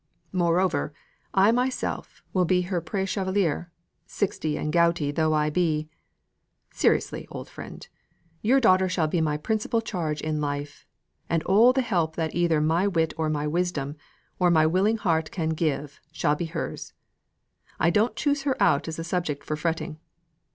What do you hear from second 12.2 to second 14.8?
either my wit or my wisdom or my